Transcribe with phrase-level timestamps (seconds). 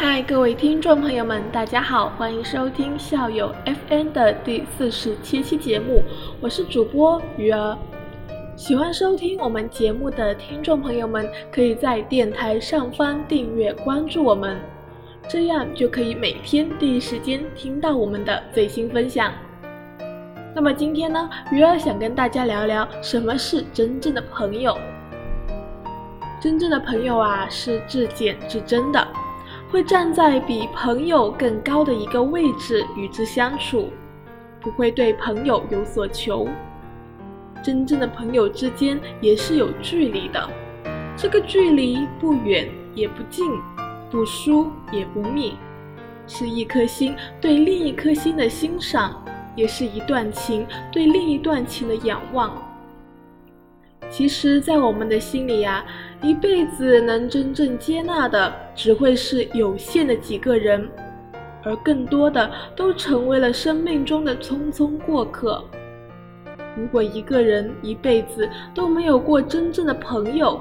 [0.00, 6.00] 嗨，各位听众朋友们，大家好，欢迎收听校友 FN 的第四十七期节目，
[6.40, 7.76] 我是主播鱼儿。
[8.54, 14.56] 喜欢收听我们节目的听众朋友们，可以在电台上方订阅关注我们，
[15.26, 19.32] 这样就可以每天第一时间听到我们的最新分享。
[20.54, 24.78] 那么今天呢，鱼儿想跟大家聊聊什么是真正的朋友。
[26.40, 29.04] 真正的朋友啊，是至简至真的。
[29.70, 33.90] 会站在比朋友更高的一个位置与之相处，
[34.60, 36.48] 不会对朋友有所求。
[37.62, 40.48] 真正的朋友之间也是有距离的，
[41.16, 43.44] 这个距离不远也不近，
[44.10, 45.54] 不疏也不密，
[46.26, 49.22] 是一颗心对另一颗心的欣赏，
[49.54, 52.56] 也是一段情对另一段情的仰望。
[54.08, 55.84] 其实，在我们的心里呀。
[56.20, 60.88] 一辈子能真正接纳的，只会是有限的几个人，
[61.62, 65.62] 而更多的都成为了生命中的匆匆过客。
[66.76, 70.60] 如果一个人一辈子都没有过真正的朋友，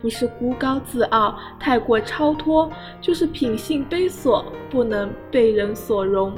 [0.00, 6.32] 不是孤高自傲、太过超脱，就是品性卑琐，不能被人所容。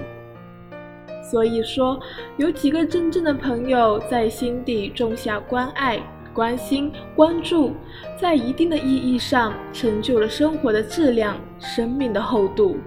[1.30, 1.98] 所以说，
[2.36, 5.98] 有几个真正的朋友在心底种下关爱。
[6.40, 7.72] 关心、关注，
[8.16, 12.78] 在一定的意义上成就了生活的质量、生命的厚度。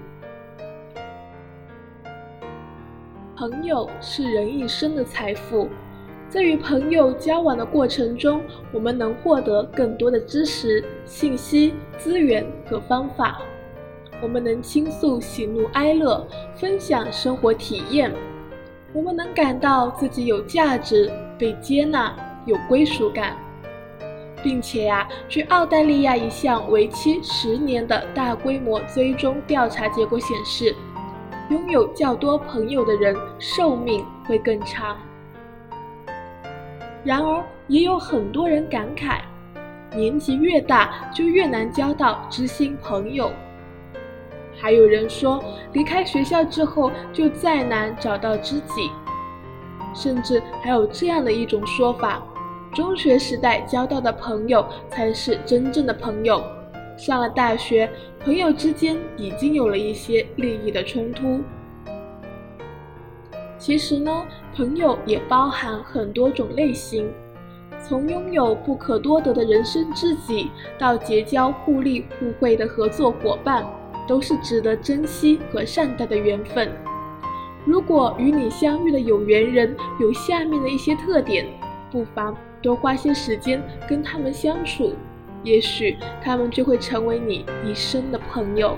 [3.38, 5.70] 朋友是人一生的财富，
[6.28, 13.40] 在与朋友交往的过程中，我们能获得更多的知识、信息、资源和方法。
[14.20, 18.12] 我们能倾诉喜怒哀乐，分享生活体验。
[18.94, 22.16] 我们能感到自己有价值，被接纳。
[22.46, 23.38] 有归属感，
[24.44, 30.76] 并且呀，据澳大利亚一项为期十年的大规模追踪调查结果显示，
[31.50, 34.98] 拥有较多朋友的人寿命会更长。
[37.04, 39.22] 然而，也有很多人感慨，
[39.96, 43.32] 年纪越大就越难交到知心朋友。
[44.56, 48.92] 还有人说，离开学校之后就再难找到知己，
[49.94, 52.22] 甚至还有这样的一种说法。
[52.74, 56.44] 中学时代交到的朋友才是真正的朋友。
[56.98, 57.90] 上了大学，
[58.24, 61.42] 朋友之间已经有了一些利益的冲突。
[63.58, 64.26] 其实呢，
[64.56, 67.10] 朋友也包含很多种类型，
[67.80, 73.66] 从拥有不可多得的人生知己，到结交互利互惠的合作伙伴，
[74.08, 76.72] 都是值得珍惜和善待的缘分。
[77.66, 81.48] 如果与你相遇的有缘人有下面的一些特点，
[81.92, 82.36] 不妨。
[82.64, 84.96] 多花些时间跟他们相处，
[85.44, 88.78] 也许他们就会成为你一生的朋友。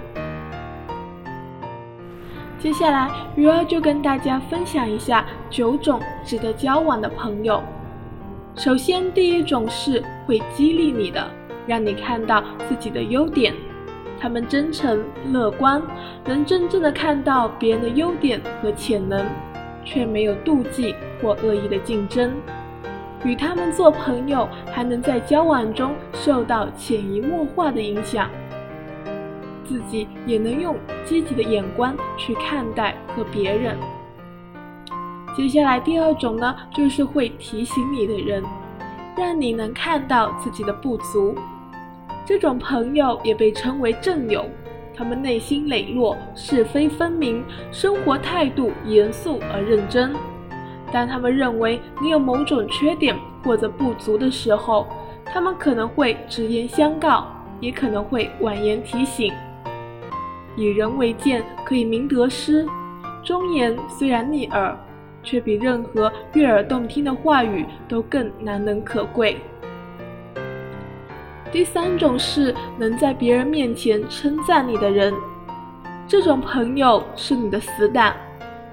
[2.57, 7.61] 接下来，鱼儿就跟大家分享一下九种值得交往的朋友。
[8.55, 11.29] 首先，第一种是会激励你的，
[11.67, 13.53] 让你看到自己的优点。
[14.19, 15.79] 他们真诚乐观，
[16.25, 19.23] 能真正的看到别人的优点和潜能，
[19.83, 22.31] 却没有妒忌或恶意的竞争。
[23.23, 28.29] 与他们做朋友，还能在交往中受到潜移默化的影响，
[29.63, 33.77] 自己也能用积极的眼光去看待和别人。
[35.35, 38.43] 接下来第二种呢，就是会提醒你的人，
[39.17, 41.35] 让你能看到自己的不足。
[42.25, 44.45] 这种朋友也被称为正友，
[44.95, 50.13] 他们内心磊落，是非分明，生活态度严肃而认真。
[50.95, 53.13] 当他们认为你有某种缺点
[53.43, 54.87] 或者不足的时候，
[55.25, 57.27] 他们可能会直言相告，
[57.59, 59.33] 也可能会婉言提醒。
[60.55, 62.65] 以人为鉴，可以明得失。
[63.21, 64.73] 忠言虽然逆耳，
[65.21, 69.35] 却比任何悦耳动听的话语都更难能可贵。
[71.51, 75.13] 第三种是能在别人面前称赞你的人，
[76.07, 78.13] 这种朋友是你的死党，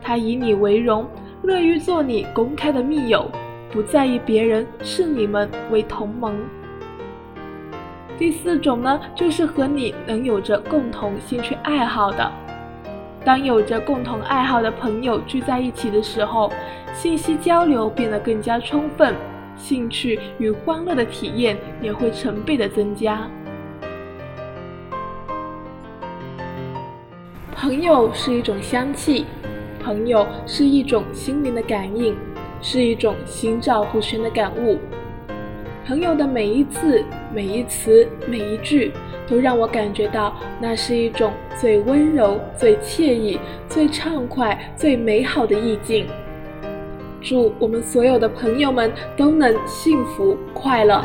[0.00, 1.04] 他以你为荣。
[1.42, 3.30] 乐于做你公开的密友，
[3.70, 6.38] 不在意别人视你们为同盟。
[8.16, 12.30] 第四种呢，就是和你能有着共同兴趣爱好的。
[13.24, 16.52] 当有着共同爱好的朋友聚在一起的时候，
[16.94, 19.14] 信息交流变得更加充分，
[19.56, 23.28] 兴趣与欢乐的体验也会成倍的增加。
[27.52, 29.24] 朋友是一种香气。
[29.84, 32.16] 朋友是一种心灵的感应，
[32.60, 34.78] 是一种心照不宣的感悟。
[35.84, 38.92] 朋友的每一字、每一词、每一句，
[39.28, 46.06] 都让我感觉到那是一种最温柔、最惬意、最畅快、最美好的意境。
[47.20, 51.04] 祝我们所有的朋友们都能幸福快乐。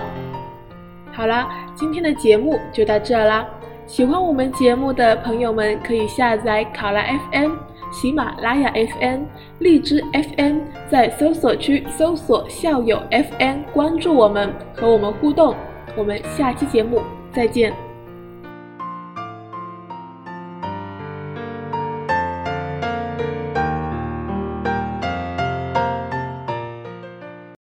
[1.11, 3.47] 好啦，今天的节目就到这啦。
[3.87, 7.53] 喜欢我们节目的朋友们，可以下载考拉 FM、
[7.91, 9.23] 喜马拉雅 FM、
[9.59, 15.55] 荔枝 FM，在搜索区搜索校友 FM，关注我们，和我们互动。
[15.95, 17.01] 我们下期节目
[17.31, 17.86] 再见。